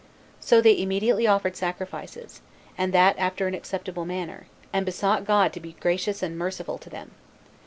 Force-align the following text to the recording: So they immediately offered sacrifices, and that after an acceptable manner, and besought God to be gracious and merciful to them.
So 0.39 0.61
they 0.61 0.79
immediately 0.81 1.27
offered 1.27 1.55
sacrifices, 1.55 2.41
and 2.75 2.91
that 2.91 3.19
after 3.19 3.45
an 3.45 3.53
acceptable 3.53 4.03
manner, 4.03 4.47
and 4.73 4.83
besought 4.83 5.25
God 5.25 5.53
to 5.53 5.59
be 5.59 5.73
gracious 5.73 6.23
and 6.23 6.35
merciful 6.39 6.79
to 6.79 6.89
them. 6.89 7.11